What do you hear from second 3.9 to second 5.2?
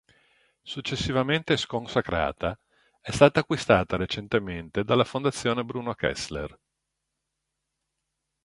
recentemente dalla